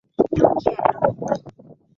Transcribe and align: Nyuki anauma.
Nyuki 0.37 0.71
anauma. 0.87 1.31